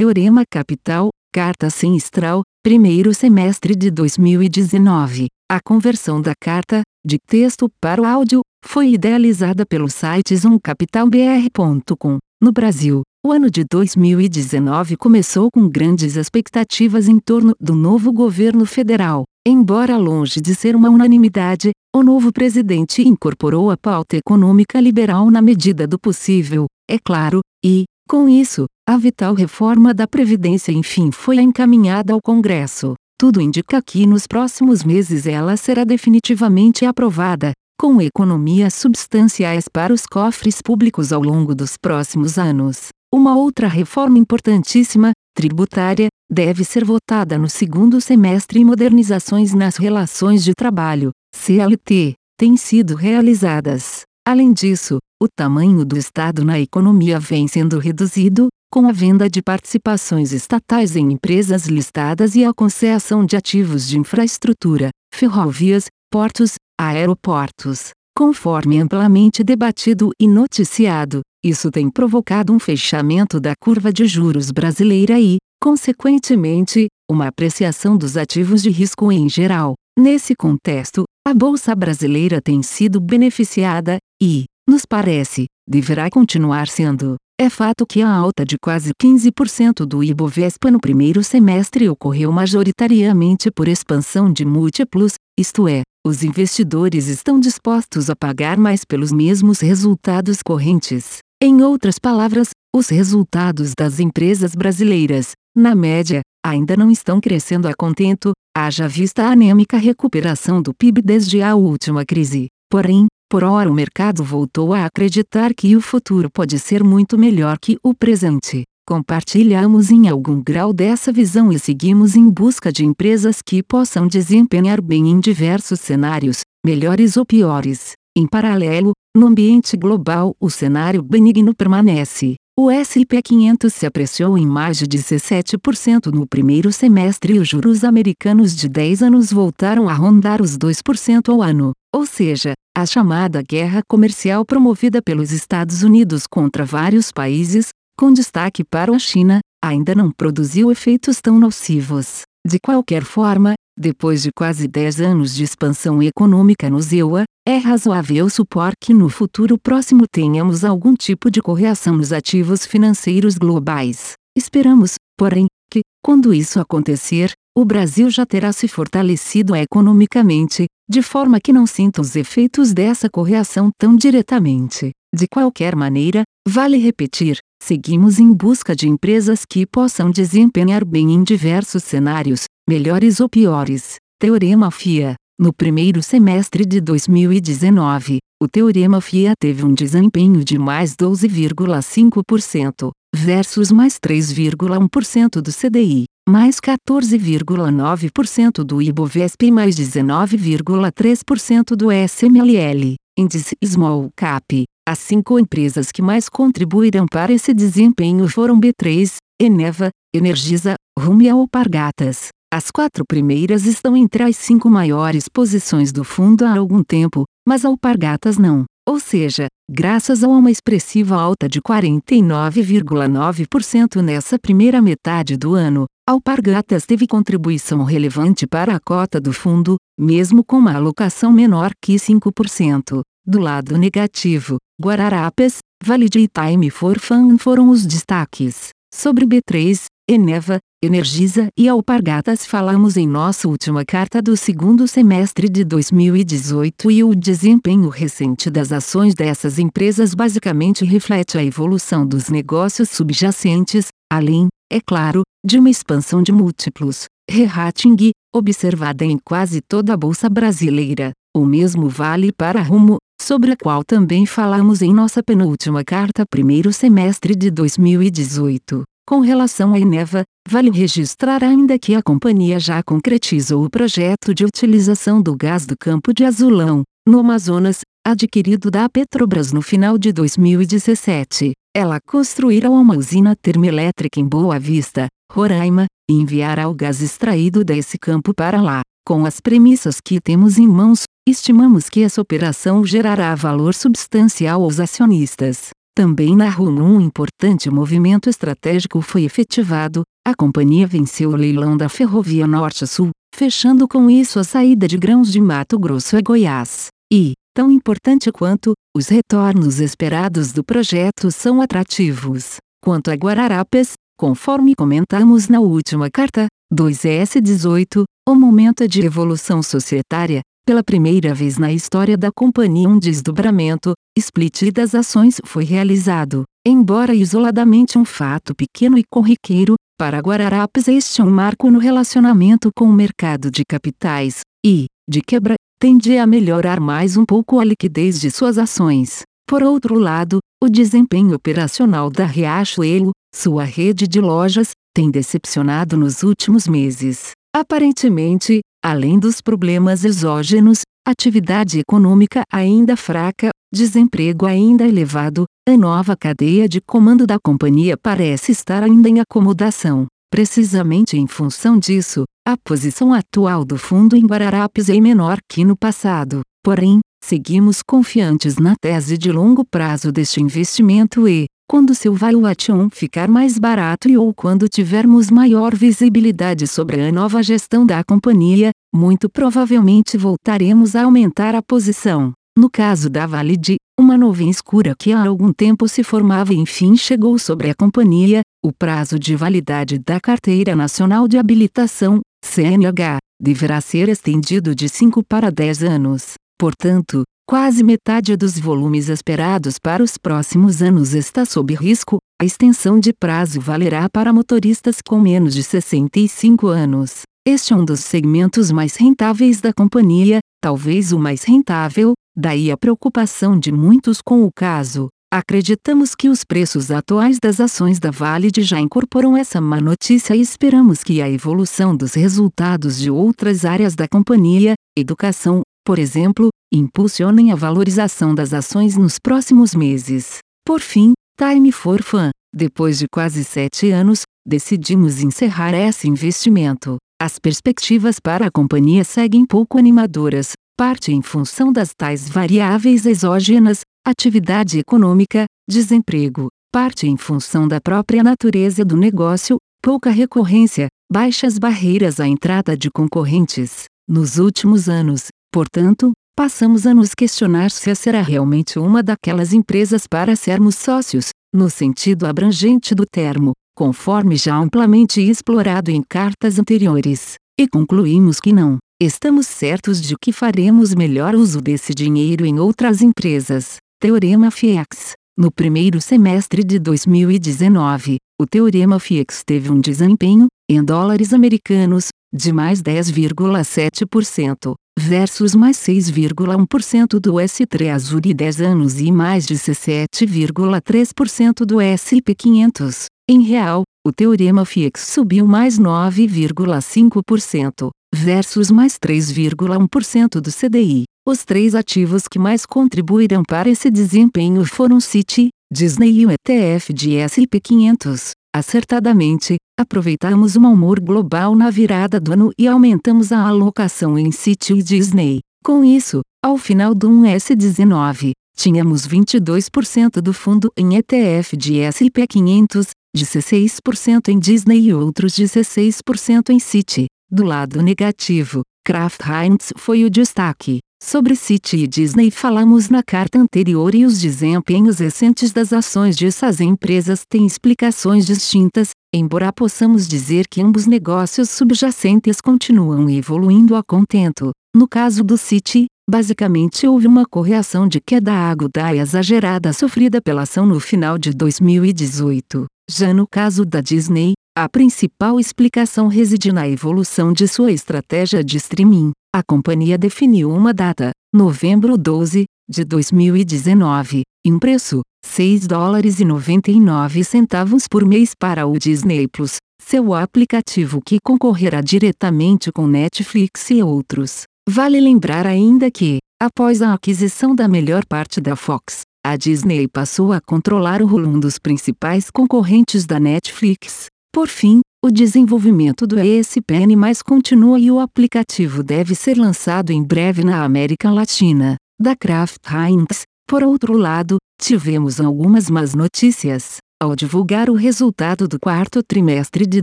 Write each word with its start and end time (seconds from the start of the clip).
Teorema 0.00 0.44
Capital, 0.50 1.10
Carta 1.30 1.68
Semestral, 1.68 2.40
primeiro 2.62 3.12
semestre 3.12 3.76
de 3.76 3.90
2019. 3.90 5.26
A 5.46 5.60
conversão 5.62 6.22
da 6.22 6.32
carta, 6.42 6.80
de 7.04 7.18
texto 7.18 7.68
para 7.78 8.00
o 8.00 8.06
áudio, 8.06 8.40
foi 8.64 8.92
idealizada 8.92 9.66
pelo 9.66 9.90
site 9.90 10.34
zoomcapitalbr.com. 10.34 12.16
No 12.40 12.50
Brasil, 12.50 13.02
o 13.22 13.30
ano 13.30 13.50
de 13.50 13.62
2019 13.70 14.96
começou 14.96 15.50
com 15.52 15.68
grandes 15.68 16.16
expectativas 16.16 17.06
em 17.06 17.18
torno 17.18 17.54
do 17.60 17.74
novo 17.74 18.10
governo 18.10 18.64
federal. 18.64 19.24
Embora 19.46 19.98
longe 19.98 20.40
de 20.40 20.54
ser 20.54 20.74
uma 20.74 20.88
unanimidade, 20.88 21.72
o 21.94 22.02
novo 22.02 22.32
presidente 22.32 23.06
incorporou 23.06 23.70
a 23.70 23.76
pauta 23.76 24.16
econômica 24.16 24.80
liberal 24.80 25.30
na 25.30 25.42
medida 25.42 25.86
do 25.86 25.98
possível, 25.98 26.64
é 26.88 26.98
claro, 26.98 27.40
e, 27.62 27.84
com 28.10 28.28
isso, 28.28 28.64
a 28.88 28.96
vital 28.96 29.34
reforma 29.34 29.94
da 29.94 30.04
Previdência 30.04 30.72
enfim 30.72 31.12
foi 31.12 31.36
encaminhada 31.36 32.12
ao 32.12 32.20
Congresso. 32.20 32.94
Tudo 33.16 33.40
indica 33.40 33.80
que 33.80 34.04
nos 34.04 34.26
próximos 34.26 34.82
meses 34.82 35.28
ela 35.28 35.56
será 35.56 35.84
definitivamente 35.84 36.84
aprovada, 36.84 37.52
com 37.80 38.02
economias 38.02 38.74
substanciais 38.74 39.66
para 39.72 39.92
os 39.94 40.06
cofres 40.06 40.60
públicos 40.60 41.12
ao 41.12 41.22
longo 41.22 41.54
dos 41.54 41.76
próximos 41.76 42.36
anos. 42.36 42.88
Uma 43.14 43.36
outra 43.36 43.68
reforma 43.68 44.18
importantíssima, 44.18 45.12
tributária, 45.32 46.08
deve 46.28 46.64
ser 46.64 46.84
votada 46.84 47.38
no 47.38 47.48
segundo 47.48 48.00
semestre 48.00 48.58
e 48.58 48.64
modernizações 48.64 49.54
nas 49.54 49.76
relações 49.76 50.42
de 50.42 50.52
trabalho, 50.52 51.12
CLT, 51.32 52.14
têm 52.36 52.56
sido 52.56 52.96
realizadas. 52.96 54.02
Além 54.30 54.52
disso, 54.52 54.98
o 55.20 55.26
tamanho 55.26 55.84
do 55.84 55.98
Estado 55.98 56.44
na 56.44 56.60
economia 56.60 57.18
vem 57.18 57.48
sendo 57.48 57.80
reduzido, 57.80 58.46
com 58.72 58.86
a 58.86 58.92
venda 58.92 59.28
de 59.28 59.42
participações 59.42 60.30
estatais 60.30 60.94
em 60.94 61.14
empresas 61.14 61.66
listadas 61.66 62.36
e 62.36 62.44
a 62.44 62.54
concessão 62.54 63.26
de 63.26 63.36
ativos 63.36 63.88
de 63.88 63.98
infraestrutura, 63.98 64.90
ferrovias, 65.12 65.86
portos, 66.12 66.54
aeroportos. 66.80 67.90
Conforme 68.16 68.78
amplamente 68.78 69.42
debatido 69.42 70.12
e 70.20 70.28
noticiado, 70.28 71.22
isso 71.44 71.68
tem 71.68 71.90
provocado 71.90 72.52
um 72.52 72.60
fechamento 72.60 73.40
da 73.40 73.54
curva 73.60 73.92
de 73.92 74.06
juros 74.06 74.52
brasileira 74.52 75.18
e, 75.18 75.38
consequentemente, 75.60 76.86
uma 77.10 77.26
apreciação 77.26 77.96
dos 77.96 78.16
ativos 78.16 78.62
de 78.62 78.70
risco 78.70 79.10
em 79.10 79.28
geral. 79.28 79.74
Nesse 80.00 80.34
contexto, 80.34 81.04
a 81.28 81.34
Bolsa 81.34 81.74
Brasileira 81.74 82.40
tem 82.40 82.62
sido 82.62 82.98
beneficiada, 82.98 83.98
e, 84.18 84.46
nos 84.66 84.86
parece, 84.86 85.44
deverá 85.68 86.08
continuar 86.08 86.68
sendo. 86.68 87.16
É 87.38 87.50
fato 87.50 87.84
que 87.86 88.00
a 88.00 88.10
alta 88.10 88.42
de 88.42 88.56
quase 88.58 88.92
15% 88.94 89.84
do 89.84 90.02
Ibovespa 90.02 90.70
no 90.70 90.80
primeiro 90.80 91.22
semestre 91.22 91.86
ocorreu 91.86 92.32
majoritariamente 92.32 93.50
por 93.50 93.68
expansão 93.68 94.32
de 94.32 94.42
múltiplos, 94.42 95.16
isto 95.38 95.68
é, 95.68 95.82
os 96.02 96.22
investidores 96.22 97.06
estão 97.06 97.38
dispostos 97.38 98.08
a 98.08 98.16
pagar 98.16 98.56
mais 98.56 98.86
pelos 98.86 99.12
mesmos 99.12 99.60
resultados 99.60 100.38
correntes. 100.42 101.18
Em 101.42 101.60
outras 101.60 101.98
palavras, 101.98 102.52
os 102.74 102.88
resultados 102.88 103.74
das 103.78 104.00
empresas 104.00 104.54
brasileiras, 104.54 105.32
na 105.54 105.74
média, 105.74 106.22
ainda 106.44 106.76
não 106.76 106.90
estão 106.90 107.20
crescendo 107.20 107.68
a 107.68 107.74
contento, 107.74 108.32
haja 108.56 108.88
vista 108.88 109.24
a 109.24 109.32
anêmica 109.32 109.76
recuperação 109.76 110.60
do 110.60 110.74
PIB 110.74 111.02
desde 111.02 111.42
a 111.42 111.54
última 111.54 112.04
crise. 112.04 112.48
Porém, 112.70 113.06
por 113.30 113.44
hora 113.44 113.70
o 113.70 113.74
mercado 113.74 114.24
voltou 114.24 114.74
a 114.74 114.84
acreditar 114.84 115.54
que 115.54 115.76
o 115.76 115.80
futuro 115.80 116.30
pode 116.30 116.58
ser 116.58 116.82
muito 116.82 117.16
melhor 117.16 117.58
que 117.58 117.78
o 117.82 117.94
presente. 117.94 118.64
Compartilhamos 118.86 119.90
em 119.90 120.08
algum 120.08 120.42
grau 120.42 120.72
dessa 120.72 121.12
visão 121.12 121.52
e 121.52 121.58
seguimos 121.58 122.16
em 122.16 122.28
busca 122.28 122.72
de 122.72 122.84
empresas 122.84 123.40
que 123.40 123.62
possam 123.62 124.08
desempenhar 124.08 124.80
bem 124.80 125.08
em 125.08 125.20
diversos 125.20 125.78
cenários, 125.78 126.40
melhores 126.66 127.16
ou 127.16 127.24
piores. 127.24 127.92
Em 128.16 128.26
paralelo, 128.26 128.92
no 129.16 129.28
ambiente 129.28 129.76
global 129.76 130.34
o 130.40 130.50
cenário 130.50 131.02
benigno 131.02 131.54
permanece. 131.54 132.34
O 132.62 132.70
S&P 132.70 133.22
500 133.22 133.72
se 133.72 133.86
apreciou 133.86 134.36
em 134.36 134.46
mais 134.46 134.76
de 134.76 134.86
17% 134.86 136.12
no 136.12 136.26
primeiro 136.26 136.70
semestre 136.70 137.36
e 137.36 137.38
os 137.38 137.48
juros 137.48 137.82
americanos 137.82 138.54
de 138.54 138.68
10 138.68 139.02
anos 139.02 139.32
voltaram 139.32 139.88
a 139.88 139.94
rondar 139.94 140.42
os 140.42 140.58
2% 140.58 141.30
ao 141.30 141.40
ano. 141.40 141.72
Ou 141.90 142.04
seja, 142.04 142.52
a 142.76 142.84
chamada 142.84 143.40
guerra 143.40 143.80
comercial 143.88 144.44
promovida 144.44 145.00
pelos 145.00 145.32
Estados 145.32 145.82
Unidos 145.82 146.26
contra 146.26 146.62
vários 146.62 147.10
países, 147.10 147.68
com 147.98 148.12
destaque 148.12 148.62
para 148.62 148.94
a 148.94 148.98
China, 148.98 149.40
ainda 149.64 149.94
não 149.94 150.12
produziu 150.12 150.70
efeitos 150.70 151.18
tão 151.18 151.38
nocivos. 151.38 152.24
De 152.46 152.58
qualquer 152.60 153.04
forma, 153.04 153.54
depois 153.78 154.22
de 154.22 154.30
quase 154.32 154.68
10 154.68 155.00
anos 155.00 155.34
de 155.34 155.44
expansão 155.44 156.02
econômica 156.02 156.68
no 156.68 156.80
ZEUA, 156.80 157.24
é 157.46 157.56
razoável 157.56 158.28
supor 158.28 158.72
que 158.80 158.92
no 158.92 159.08
futuro 159.08 159.58
próximo 159.58 160.04
tenhamos 160.10 160.64
algum 160.64 160.94
tipo 160.94 161.30
de 161.30 161.40
correção 161.40 161.96
nos 161.96 162.12
ativos 162.12 162.66
financeiros 162.66 163.38
globais. 163.38 164.12
Esperamos, 164.36 164.94
porém, 165.16 165.46
que, 165.70 165.80
quando 166.04 166.34
isso 166.34 166.60
acontecer, 166.60 167.32
o 167.56 167.64
Brasil 167.64 168.10
já 168.10 168.24
terá 168.24 168.52
se 168.52 168.68
fortalecido 168.68 169.56
economicamente, 169.56 170.66
de 170.88 171.02
forma 171.02 171.40
que 171.40 171.52
não 171.52 171.66
sinta 171.66 172.00
os 172.00 172.16
efeitos 172.16 172.72
dessa 172.72 173.08
correção 173.08 173.70
tão 173.78 173.96
diretamente. 173.96 174.90
De 175.12 175.26
qualquer 175.26 175.74
maneira, 175.74 176.22
vale 176.48 176.76
repetir, 176.76 177.38
seguimos 177.60 178.20
em 178.20 178.32
busca 178.32 178.76
de 178.76 178.88
empresas 178.88 179.44
que 179.44 179.66
possam 179.66 180.08
desempenhar 180.08 180.84
bem 180.84 181.12
em 181.12 181.24
diversos 181.24 181.82
cenários, 181.82 182.44
melhores 182.68 183.18
ou 183.18 183.28
piores. 183.28 183.96
Teorema 184.20 184.70
FIA. 184.70 185.16
No 185.36 185.52
primeiro 185.52 186.00
semestre 186.00 186.64
de 186.64 186.80
2019, 186.80 188.18
o 188.40 188.46
Teorema 188.46 189.00
FIA 189.00 189.32
teve 189.36 189.64
um 189.64 189.74
desempenho 189.74 190.44
de 190.44 190.56
mais 190.58 190.94
12,5%, 190.94 192.92
versus 193.12 193.72
mais 193.72 193.98
3,1% 193.98 195.40
do 195.40 195.50
CDI, 195.50 196.04
mais 196.28 196.60
14,9% 196.60 198.62
do 198.62 198.80
Ibovespa 198.80 199.44
e 199.44 199.50
mais 199.50 199.74
19,3% 199.74 201.74
do 201.74 201.90
SMLL, 201.90 202.94
índice 203.18 203.56
Small 203.64 204.08
Cap. 204.14 204.64
As 204.88 204.98
cinco 204.98 205.38
empresas 205.38 205.92
que 205.92 206.02
mais 206.02 206.28
contribuíram 206.28 207.06
para 207.06 207.32
esse 207.32 207.54
desempenho 207.54 208.28
foram 208.28 208.60
B3, 208.60 209.16
Eneva, 209.40 209.90
Energisa, 210.14 210.74
Rumo 210.98 211.22
e 211.22 211.28
Alpargatas. 211.28 212.28
As 212.52 212.68
quatro 212.70 213.04
primeiras 213.06 213.64
estão 213.64 213.96
entre 213.96 214.24
as 214.24 214.36
cinco 214.36 214.68
maiores 214.68 215.28
posições 215.28 215.92
do 215.92 216.02
fundo 216.02 216.44
há 216.44 216.58
algum 216.58 216.82
tempo, 216.82 217.22
mas 217.46 217.64
Alpargatas 217.64 218.38
não. 218.38 218.64
Ou 218.88 218.98
seja, 218.98 219.46
graças 219.70 220.24
a 220.24 220.28
uma 220.28 220.50
expressiva 220.50 221.14
alta 221.14 221.48
de 221.48 221.62
49,9% 221.62 224.02
nessa 224.02 224.36
primeira 224.36 224.82
metade 224.82 225.36
do 225.36 225.54
ano, 225.54 225.86
Alpargatas 226.08 226.84
teve 226.84 227.06
contribuição 227.06 227.84
relevante 227.84 228.48
para 228.48 228.74
a 228.74 228.80
cota 228.80 229.20
do 229.20 229.32
fundo, 229.32 229.76
mesmo 229.96 230.42
com 230.44 230.58
uma 230.58 230.74
alocação 230.74 231.32
menor 231.32 231.70
que 231.80 231.94
5%. 231.94 233.02
Do 233.26 233.38
lado 233.38 233.76
negativo, 233.76 234.56
Guararapes, 234.80 235.58
Valide 235.84 236.20
e 236.20 236.26
Time 236.26 236.70
for 236.70 236.98
Fun 236.98 237.36
foram 237.36 237.68
os 237.68 237.84
destaques. 237.84 238.70
Sobre 238.92 239.26
B3, 239.26 239.84
Eneva, 240.08 240.58
Energisa 240.82 241.48
e 241.56 241.68
Alpargatas 241.68 242.46
falamos 242.46 242.96
em 242.96 243.06
nossa 243.06 243.46
última 243.46 243.84
carta 243.84 244.22
do 244.22 244.36
segundo 244.38 244.88
semestre 244.88 245.50
de 245.50 245.64
2018 245.64 246.90
e 246.90 247.04
o 247.04 247.14
desempenho 247.14 247.90
recente 247.90 248.48
das 248.48 248.72
ações 248.72 249.14
dessas 249.14 249.58
empresas 249.58 250.14
basicamente 250.14 250.86
reflete 250.86 251.36
a 251.36 251.44
evolução 251.44 252.06
dos 252.06 252.30
negócios 252.30 252.88
subjacentes, 252.88 253.88
além, 254.10 254.48
é 254.72 254.80
claro, 254.80 255.22
de 255.44 255.58
uma 255.58 255.68
expansão 255.68 256.22
de 256.22 256.32
múltiplos, 256.32 257.04
re-rating, 257.30 258.12
observada 258.34 259.04
em 259.04 259.18
quase 259.22 259.60
toda 259.60 259.92
a 259.92 259.96
bolsa 259.96 260.28
brasileira. 260.30 261.12
O 261.36 261.44
mesmo 261.44 261.88
vale 261.88 262.32
para 262.32 262.60
Rumo, 262.60 262.96
sobre 263.20 263.52
a 263.52 263.56
qual 263.56 263.84
também 263.84 264.24
falamos 264.24 264.82
em 264.82 264.92
nossa 264.92 265.22
penúltima 265.22 265.84
carta 265.84 266.24
primeiro 266.28 266.72
semestre 266.72 267.36
de 267.36 267.50
2018. 267.50 268.82
Com 269.06 269.20
relação 269.20 269.74
à 269.74 269.78
Eneva, 269.78 270.24
vale 270.48 270.70
registrar 270.70 271.44
ainda 271.44 271.78
que 271.78 271.94
a 271.94 272.02
companhia 272.02 272.58
já 272.58 272.82
concretizou 272.82 273.64
o 273.64 273.70
projeto 273.70 274.34
de 274.34 274.44
utilização 274.44 275.20
do 275.20 275.36
gás 275.36 275.66
do 275.66 275.74
campo 275.78 276.14
de 276.14 276.24
Azulão, 276.24 276.82
no 277.06 277.18
Amazonas, 277.18 277.80
adquirido 278.06 278.70
da 278.70 278.88
Petrobras 278.88 279.52
no 279.52 279.60
final 279.60 279.98
de 279.98 280.12
2017. 280.12 281.52
Ela 281.76 281.98
construirá 282.00 282.70
uma 282.70 282.96
usina 282.96 283.36
termoelétrica 283.36 284.18
em 284.18 284.26
Boa 284.26 284.58
Vista, 284.58 285.08
Roraima, 285.30 285.86
e 286.10 286.14
enviará 286.14 286.68
o 286.68 286.74
gás 286.74 287.02
extraído 287.02 287.64
desse 287.64 287.98
campo 287.98 288.32
para 288.34 288.60
lá. 288.62 288.80
Com 289.06 289.26
as 289.26 289.40
premissas 289.40 290.00
que 290.00 290.20
temos 290.20 290.58
em 290.58 290.66
mãos, 290.66 291.04
estimamos 291.28 291.88
que 291.88 292.02
essa 292.02 292.20
operação 292.20 292.84
gerará 292.84 293.34
valor 293.34 293.74
substancial 293.74 294.62
aos 294.62 294.80
acionistas. 294.80 295.70
Também 295.94 296.36
na 296.36 296.48
RUM 296.48 296.80
um 296.80 297.00
importante 297.00 297.68
movimento 297.68 298.30
estratégico 298.30 299.00
foi 299.00 299.24
efetivado, 299.24 300.02
a 300.26 300.34
companhia 300.34 300.86
venceu 300.86 301.30
o 301.30 301.36
leilão 301.36 301.76
da 301.76 301.88
Ferrovia 301.88 302.46
Norte-Sul, 302.46 303.10
fechando 303.34 303.88
com 303.88 304.08
isso 304.08 304.38
a 304.38 304.44
saída 304.44 304.86
de 304.86 304.96
grãos 304.96 305.30
de 305.30 305.40
Mato 305.40 305.78
Grosso 305.78 306.16
a 306.16 306.20
Goiás. 306.20 306.88
E, 307.12 307.32
tão 307.54 307.70
importante 307.70 308.30
quanto, 308.30 308.72
os 308.96 309.08
retornos 309.08 309.80
esperados 309.80 310.52
do 310.52 310.64
projeto 310.64 311.30
são 311.30 311.60
atrativos. 311.60 312.56
Quanto 312.82 313.10
a 313.10 313.14
Guararapes, 313.14 313.92
conforme 314.18 314.74
comentamos 314.74 315.48
na 315.48 315.60
última 315.60 316.08
carta, 316.10 316.46
2S18, 316.72 318.04
o 318.28 318.34
momento 318.34 318.86
de 318.86 319.04
evolução 319.04 319.62
societária, 319.62 320.40
pela 320.70 320.84
primeira 320.84 321.34
vez 321.34 321.58
na 321.58 321.72
história 321.72 322.16
da 322.16 322.30
companhia 322.30 322.88
um 322.88 322.96
desdobramento, 322.96 323.92
split 324.16 324.70
das 324.70 324.94
ações 324.94 325.40
foi 325.44 325.64
realizado. 325.64 326.44
Embora 326.64 327.12
isoladamente 327.12 327.98
um 327.98 328.04
fato 328.04 328.54
pequeno 328.54 328.96
e 328.96 329.02
corriqueiro, 329.10 329.74
para 329.98 330.20
Guararapes 330.20 330.86
este 330.86 331.20
é 331.20 331.24
um 331.24 331.30
marco 331.30 331.68
no 331.72 331.80
relacionamento 331.80 332.70
com 332.72 332.84
o 332.84 332.92
mercado 332.92 333.50
de 333.50 333.64
capitais, 333.68 334.42
e, 334.64 334.86
de 335.10 335.20
quebra, 335.20 335.56
tende 335.80 336.16
a 336.16 336.24
melhorar 336.24 336.78
mais 336.78 337.16
um 337.16 337.24
pouco 337.24 337.58
a 337.58 337.64
liquidez 337.64 338.20
de 338.20 338.30
suas 338.30 338.56
ações. 338.56 339.22
Por 339.48 339.64
outro 339.64 339.98
lado, 339.98 340.38
o 340.62 340.68
desempenho 340.68 341.34
operacional 341.34 342.08
da 342.08 342.26
Riachuelo, 342.26 343.10
sua 343.34 343.64
rede 343.64 344.06
de 344.06 344.20
lojas, 344.20 344.70
tem 344.94 345.10
decepcionado 345.10 345.96
nos 345.96 346.22
últimos 346.22 346.68
meses. 346.68 347.32
Aparentemente, 347.52 348.60
além 348.82 349.18
dos 349.18 349.40
problemas 349.40 350.04
exógenos, 350.04 350.82
atividade 351.06 351.78
econômica 351.78 352.42
ainda 352.52 352.96
fraca, 352.96 353.50
desemprego 353.72 354.46
ainda 354.46 354.86
elevado, 354.86 355.44
a 355.68 355.76
nova 355.76 356.16
cadeia 356.16 356.68
de 356.68 356.80
comando 356.80 357.26
da 357.26 357.38
companhia 357.38 357.96
parece 357.96 358.52
estar 358.52 358.82
ainda 358.82 359.08
em 359.08 359.20
acomodação. 359.20 360.06
Precisamente 360.30 361.16
em 361.16 361.26
função 361.26 361.78
disso, 361.78 362.24
a 362.46 362.56
posição 362.56 363.12
atual 363.12 363.64
do 363.64 363.76
fundo 363.76 364.16
em 364.16 364.24
Guararapes 364.24 364.88
é 364.88 365.00
menor 365.00 365.38
que 365.48 365.64
no 365.64 365.76
passado. 365.76 366.40
Porém, 366.62 367.00
seguimos 367.22 367.82
confiantes 367.82 368.56
na 368.56 368.74
tese 368.80 369.18
de 369.18 369.32
longo 369.32 369.64
prazo 369.64 370.12
deste 370.12 370.40
investimento 370.40 371.28
e, 371.28 371.46
quando 371.70 371.94
seu 371.94 372.12
valuation 372.12 372.90
ficar 372.90 373.28
mais 373.28 373.56
barato 373.56 374.08
e 374.08 374.18
ou 374.18 374.34
quando 374.34 374.68
tivermos 374.68 375.30
maior 375.30 375.72
visibilidade 375.72 376.66
sobre 376.66 377.00
a 377.00 377.12
nova 377.12 377.44
gestão 377.44 377.86
da 377.86 378.02
companhia, 378.02 378.72
muito 378.92 379.30
provavelmente 379.30 380.18
voltaremos 380.18 380.96
a 380.96 381.04
aumentar 381.04 381.54
a 381.54 381.62
posição. 381.62 382.32
No 382.58 382.68
caso 382.68 383.08
da 383.08 383.24
Valide, 383.24 383.76
uma 383.96 384.18
nuvem 384.18 384.50
escura 384.50 384.96
que 384.98 385.12
há 385.12 385.24
algum 385.24 385.52
tempo 385.52 385.86
se 385.86 386.02
formava 386.02 386.52
enfim 386.52 386.96
chegou 386.96 387.38
sobre 387.38 387.70
a 387.70 387.74
companhia, 387.76 388.40
o 388.64 388.72
prazo 388.72 389.16
de 389.16 389.36
validade 389.36 389.96
da 389.96 390.18
Carteira 390.18 390.74
Nacional 390.74 391.28
de 391.28 391.38
Habilitação, 391.38 392.18
CNH, 392.44 393.18
deverá 393.40 393.80
ser 393.80 394.08
estendido 394.08 394.74
de 394.74 394.88
5 394.88 395.22
para 395.22 395.52
10 395.52 395.84
anos. 395.84 396.34
Portanto, 396.58 397.22
quase 397.50 397.82
metade 397.82 398.36
dos 398.36 398.56
volumes 398.56 399.08
esperados 399.08 399.76
para 399.76 400.04
os 400.04 400.16
próximos 400.16 400.80
anos 400.80 401.14
está 401.14 401.44
sob 401.44 401.74
risco. 401.74 402.18
A 402.40 402.44
extensão 402.44 403.00
de 403.00 403.12
prazo 403.12 403.60
valerá 403.60 404.08
para 404.08 404.32
motoristas 404.32 404.98
com 405.04 405.18
menos 405.18 405.52
de 405.54 405.64
65 405.64 406.68
anos. 406.68 407.22
Este 407.44 407.72
é 407.72 407.76
um 407.76 407.84
dos 407.84 407.98
segmentos 408.04 408.70
mais 408.70 408.94
rentáveis 408.94 409.60
da 409.60 409.72
companhia, 409.72 410.38
talvez 410.62 411.10
o 411.10 411.18
mais 411.18 411.42
rentável, 411.42 412.12
daí 412.36 412.70
a 412.70 412.76
preocupação 412.76 413.58
de 413.58 413.72
muitos 413.72 414.20
com 414.22 414.44
o 414.44 414.50
caso. 414.54 415.08
Acreditamos 415.28 416.14
que 416.14 416.28
os 416.28 416.44
preços 416.44 416.92
atuais 416.92 417.40
das 417.42 417.58
ações 417.58 417.98
da 417.98 418.12
Valid 418.12 418.62
já 418.62 418.78
incorporam 418.78 419.36
essa 419.36 419.60
má 419.60 419.80
notícia 419.80 420.36
e 420.36 420.40
esperamos 420.40 421.02
que 421.02 421.20
a 421.20 421.28
evolução 421.28 421.96
dos 421.96 422.14
resultados 422.14 422.96
de 422.96 423.10
outras 423.10 423.64
áreas 423.64 423.96
da 423.96 424.06
companhia, 424.06 424.74
educação, 424.96 425.62
por 425.84 425.98
exemplo, 425.98 426.48
impulsionem 426.72 427.52
a 427.52 427.56
valorização 427.56 428.34
das 428.34 428.52
ações 428.52 428.96
nos 428.96 429.18
próximos 429.18 429.74
meses. 429.74 430.38
Por 430.64 430.80
fim, 430.80 431.12
Time 431.38 431.72
for 431.72 432.02
Fun. 432.02 432.30
Depois 432.54 432.98
de 432.98 433.06
quase 433.10 433.44
sete 433.44 433.90
anos, 433.90 434.22
decidimos 434.46 435.22
encerrar 435.22 435.74
esse 435.74 436.08
investimento. 436.08 436.96
As 437.20 437.38
perspectivas 437.38 438.18
para 438.18 438.46
a 438.46 438.50
companhia 438.50 439.04
seguem 439.04 439.44
pouco 439.44 439.78
animadoras, 439.78 440.52
parte 440.76 441.12
em 441.12 441.22
função 441.22 441.72
das 441.72 441.92
tais 441.94 442.28
variáveis 442.28 443.04
exógenas, 443.04 443.80
atividade 444.06 444.78
econômica, 444.78 445.44
desemprego, 445.68 446.48
parte 446.72 447.06
em 447.06 447.16
função 447.16 447.68
da 447.68 447.80
própria 447.80 448.22
natureza 448.22 448.84
do 448.84 448.96
negócio, 448.96 449.56
pouca 449.82 450.10
recorrência, 450.10 450.88
baixas 451.12 451.58
barreiras 451.58 452.20
à 452.20 452.26
entrada 452.26 452.76
de 452.76 452.90
concorrentes. 452.90 453.84
Nos 454.08 454.38
últimos 454.38 454.88
anos, 454.88 455.28
portanto, 455.52 456.12
passamos 456.40 456.86
a 456.86 456.94
nos 456.94 457.14
questionar 457.14 457.70
se 457.70 457.94
será 457.94 458.22
realmente 458.22 458.78
uma 458.78 459.02
daquelas 459.02 459.52
empresas 459.52 460.06
para 460.06 460.34
sermos 460.34 460.74
sócios, 460.74 461.32
no 461.54 461.68
sentido 461.68 462.24
abrangente 462.24 462.94
do 462.94 463.04
termo, 463.04 463.52
conforme 463.76 464.36
já 464.36 464.56
amplamente 464.56 465.20
explorado 465.20 465.90
em 465.90 466.02
cartas 466.02 466.58
anteriores, 466.58 467.34
e 467.60 467.68
concluímos 467.68 468.40
que 468.40 468.54
não. 468.54 468.78
Estamos 468.98 469.46
certos 469.48 470.00
de 470.00 470.16
que 470.18 470.32
faremos 470.32 470.94
melhor 470.94 471.34
uso 471.34 471.60
desse 471.60 471.92
dinheiro 471.94 472.46
em 472.46 472.58
outras 472.58 473.02
empresas. 473.02 473.76
Teorema 474.00 474.50
FIEX. 474.50 475.12
No 475.38 475.52
primeiro 475.52 476.00
semestre 476.00 476.64
de 476.64 476.78
2019, 476.78 478.16
o 478.40 478.46
Teorema 478.46 478.98
FIEX 478.98 479.44
teve 479.44 479.70
um 479.70 479.78
desempenho, 479.78 480.46
em 480.70 480.82
dólares 480.82 481.34
americanos, 481.34 482.08
de 482.32 482.50
mais 482.50 482.80
10,7%, 482.80 484.74
versus 485.10 485.54
mais 485.56 485.76
6,1% 485.78 487.18
do 487.18 487.32
S3 487.32 487.92
Azure 487.92 488.32
10 488.32 488.60
anos 488.60 489.00
e 489.00 489.10
mais 489.10 489.44
17,3% 489.44 491.64
do 491.66 491.78
SP 491.82 492.32
500. 492.32 493.06
Em 493.28 493.42
real, 493.42 493.82
o 494.06 494.12
teorema 494.12 494.64
FIEX 494.64 495.00
subiu 495.00 495.48
mais 495.48 495.80
9,5%, 495.80 497.90
versus 498.14 498.70
mais 498.70 498.96
3,1% 499.04 500.40
do 500.40 500.52
CDI. 500.52 501.02
Os 501.26 501.44
três 501.44 501.74
ativos 501.74 502.28
que 502.28 502.38
mais 502.38 502.64
contribuíram 502.64 503.42
para 503.42 503.68
esse 503.68 503.90
desempenho 503.90 504.64
foram 504.64 505.00
Citi, 505.00 505.48
Disney 505.72 506.20
e 506.20 506.26
o 506.26 506.30
ETF 506.30 506.92
de 506.92 507.16
S&P 507.16 507.60
500. 507.60 508.30
Acertadamente, 508.52 509.56
aproveitamos 509.78 510.56
o 510.56 510.60
humor 510.60 510.98
global 510.98 511.54
na 511.54 511.70
virada 511.70 512.18
do 512.18 512.32
ano 512.32 512.50
e 512.58 512.66
aumentamos 512.66 513.30
a 513.30 513.46
alocação 513.46 514.18
em 514.18 514.32
Citi 514.32 514.74
e 514.74 514.82
Disney. 514.82 515.38
Com 515.64 515.84
isso, 515.84 516.20
ao 516.44 516.58
final 516.58 516.92
do 516.92 517.08
1S19, 517.08 518.32
tínhamos 518.56 519.06
22% 519.06 520.20
do 520.20 520.32
fundo 520.32 520.72
em 520.76 520.96
ETF 520.96 521.56
de 521.56 521.78
S&P 521.78 522.26
500, 522.26 522.88
16% 523.16 524.28
em 524.28 524.38
Disney 524.38 524.80
e 524.80 524.94
outros 524.94 525.32
16% 525.34 526.50
em 526.50 526.58
Citi. 526.58 527.06
Do 527.30 527.44
lado 527.44 527.80
negativo, 527.80 528.62
Kraft 528.84 529.20
Heinz 529.20 529.72
foi 529.76 530.04
o 530.04 530.10
destaque. 530.10 530.80
Sobre 531.02 531.34
Citi 531.34 531.78
e 531.78 531.86
Disney 531.88 532.30
falamos 532.30 532.88
na 532.88 533.02
carta 533.02 533.38
anterior 533.38 533.94
e 533.94 534.04
os 534.04 534.20
desempenhos 534.20 534.98
recentes 534.98 535.50
das 535.50 535.72
ações 535.72 536.14
de 536.14 536.26
essas 536.26 536.60
empresas 536.60 537.24
têm 537.28 537.46
explicações 537.46 538.26
distintas, 538.26 538.90
embora 539.12 539.52
possamos 539.52 540.06
dizer 540.06 540.46
que 540.46 540.62
ambos 540.62 540.86
negócios 540.86 541.50
subjacentes 541.50 542.40
continuam 542.40 543.10
evoluindo 543.10 543.74
a 543.74 543.82
contento. 543.82 544.52
No 544.72 544.86
caso 544.86 545.24
do 545.24 545.36
Citi, 545.36 545.86
basicamente 546.08 546.86
houve 546.86 547.08
uma 547.08 547.26
correção 547.26 547.88
de 547.88 547.98
queda 548.00 548.32
aguda 548.32 548.94
e 548.94 549.00
exagerada 549.00 549.72
sofrida 549.72 550.20
pela 550.22 550.42
ação 550.42 550.64
no 550.64 550.78
final 550.78 551.18
de 551.18 551.32
2018. 551.32 552.66
Já 552.88 553.12
no 553.12 553.26
caso 553.26 553.64
da 553.64 553.80
Disney, 553.80 554.34
a 554.56 554.68
principal 554.68 555.38
explicação 555.38 556.08
reside 556.08 556.52
na 556.52 556.68
evolução 556.68 557.32
de 557.32 557.46
sua 557.46 557.70
estratégia 557.70 558.42
de 558.42 558.56
streaming. 558.56 559.12
A 559.34 559.42
companhia 559.42 559.96
definiu 559.96 560.50
uma 560.50 560.74
data, 560.74 561.12
novembro 561.32 561.96
12, 561.96 562.44
de 562.68 562.84
2019, 562.84 564.22
em 564.44 564.58
preço, 564.58 565.02
6 565.24 565.66
dólares 565.66 566.18
e 566.18 566.24
99 566.24 567.22
centavos 567.22 567.86
por 567.88 568.04
mês 568.04 568.32
para 568.38 568.66
o 568.66 568.76
Disney 568.76 569.28
Plus, 569.28 569.56
seu 569.80 570.12
aplicativo 570.12 571.00
que 571.00 571.18
concorrerá 571.24 571.80
diretamente 571.80 572.72
com 572.72 572.86
Netflix 572.86 573.70
e 573.70 573.82
outros. 573.82 574.42
Vale 574.68 575.00
lembrar 575.00 575.46
ainda 575.46 575.90
que, 575.90 576.18
após 576.42 576.82
a 576.82 576.92
aquisição 576.92 577.54
da 577.54 577.68
melhor 577.68 578.04
parte 578.04 578.40
da 578.40 578.56
Fox, 578.56 579.02
a 579.24 579.36
Disney 579.36 579.86
passou 579.86 580.32
a 580.32 580.40
controlar 580.40 581.00
o 581.00 581.06
rolo 581.06 581.28
um 581.28 581.38
dos 581.38 581.58
principais 581.58 582.30
concorrentes 582.30 583.06
da 583.06 583.20
Netflix. 583.20 584.08
Por 584.32 584.46
fim, 584.46 584.80
o 585.04 585.10
desenvolvimento 585.10 586.06
do 586.06 586.20
ESPN 586.20 586.94
continua 587.26 587.80
e 587.80 587.90
o 587.90 587.98
aplicativo 587.98 588.82
deve 588.82 589.14
ser 589.14 589.36
lançado 589.36 589.90
em 589.90 590.04
breve 590.04 590.44
na 590.44 590.62
América 590.62 591.10
Latina. 591.10 591.76
Da 592.00 592.14
Kraft 592.14 592.60
Heinz, 592.70 593.22
Por 593.48 593.64
outro 593.64 593.96
lado, 593.96 594.36
tivemos 594.62 595.20
algumas 595.20 595.68
más 595.68 595.94
notícias. 595.94 596.76
Ao 597.02 597.16
divulgar 597.16 597.68
o 597.68 597.74
resultado 597.74 598.46
do 598.46 598.60
quarto 598.60 599.02
trimestre 599.02 599.66
de 599.66 599.82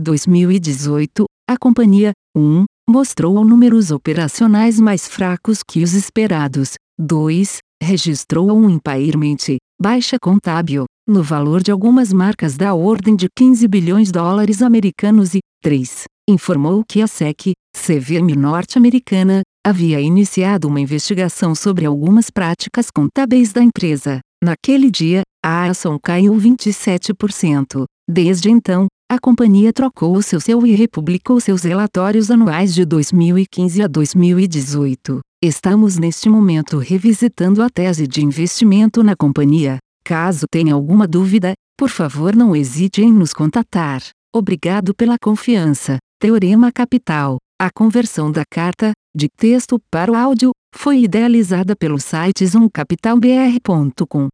2018, 0.00 1.26
a 1.46 1.58
companhia, 1.58 2.12
1, 2.34 2.64
mostrou 2.88 3.44
números 3.44 3.90
operacionais 3.90 4.80
mais 4.80 5.06
fracos 5.06 5.62
que 5.62 5.82
os 5.82 5.92
esperados. 5.92 6.74
2. 6.98 7.58
Registrou 7.82 8.50
um 8.52 8.68
impairment, 8.68 9.56
baixa 9.80 10.18
contábil, 10.20 10.84
no 11.08 11.22
valor 11.22 11.62
de 11.62 11.70
algumas 11.70 12.12
marcas 12.12 12.56
da 12.56 12.74
ordem 12.74 13.16
de 13.16 13.28
15 13.34 13.66
bilhões 13.68 14.08
de 14.08 14.12
dólares 14.12 14.60
americanos 14.60 15.34
e 15.34 15.38
3. 15.62 16.04
Informou 16.28 16.84
que 16.86 17.00
a 17.00 17.06
SEC, 17.06 17.52
CVM 17.74 18.36
norte-americana, 18.36 19.42
havia 19.66 20.00
iniciado 20.00 20.68
uma 20.68 20.80
investigação 20.80 21.54
sobre 21.54 21.86
algumas 21.86 22.30
práticas 22.30 22.90
contábeis 22.90 23.52
da 23.52 23.62
empresa. 23.62 24.20
Naquele 24.42 24.90
dia, 24.90 25.22
a 25.44 25.64
ação 25.64 25.98
caiu 26.02 26.34
27%. 26.34 27.84
Desde 28.08 28.50
então, 28.50 28.86
a 29.10 29.18
companhia 29.18 29.72
trocou 29.72 30.16
o 30.16 30.22
seu 30.22 30.40
CEO 30.40 30.66
e 30.66 30.74
republicou 30.74 31.40
seus 31.40 31.62
relatórios 31.62 32.30
anuais 32.30 32.74
de 32.74 32.84
2015 32.84 33.82
a 33.82 33.86
2018. 33.86 35.20
Estamos 35.40 35.96
neste 35.96 36.28
momento 36.28 36.78
revisitando 36.78 37.62
a 37.62 37.70
tese 37.70 38.08
de 38.08 38.24
investimento 38.24 39.04
na 39.04 39.14
companhia. 39.14 39.78
Caso 40.04 40.46
tenha 40.50 40.74
alguma 40.74 41.06
dúvida, 41.06 41.52
por 41.78 41.90
favor 41.90 42.34
não 42.34 42.56
hesite 42.56 43.02
em 43.02 43.12
nos 43.12 43.32
contatar. 43.32 44.02
Obrigado 44.34 44.92
pela 44.92 45.16
confiança. 45.16 45.98
Teorema 46.20 46.72
Capital. 46.72 47.36
A 47.56 47.70
conversão 47.70 48.32
da 48.32 48.42
carta, 48.50 48.90
de 49.14 49.28
texto 49.28 49.78
para 49.88 50.10
o 50.10 50.16
áudio, 50.16 50.50
foi 50.74 51.04
idealizada 51.04 51.76
pelo 51.76 52.00
site 52.00 52.44
zoomcapitalbr.com. 52.44 54.26